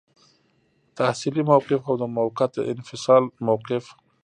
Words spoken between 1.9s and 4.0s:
د موقت انفصال موقف.